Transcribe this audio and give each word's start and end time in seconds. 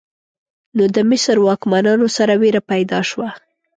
نو 0.77 0.83
د 0.95 0.97
مصر 1.09 1.35
واکمنانو 1.41 2.07
سره 2.17 2.33
ویره 2.41 2.61
پیدا 2.71 2.99
شوه. 3.09 3.29